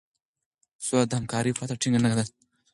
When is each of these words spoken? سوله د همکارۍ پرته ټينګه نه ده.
سوله 0.85 1.05
د 1.07 1.11
همکارۍ 1.19 1.51
پرته 1.57 1.75
ټينګه 1.81 1.99
نه 2.05 2.11
ده. 2.17 2.25